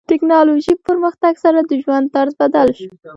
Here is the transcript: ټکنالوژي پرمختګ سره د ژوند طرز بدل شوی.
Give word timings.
ټکنالوژي 0.09 0.73
پرمختګ 0.87 1.33
سره 1.43 1.59
د 1.69 1.71
ژوند 1.83 2.05
طرز 2.15 2.33
بدل 2.41 2.67
شوی. 2.79 2.97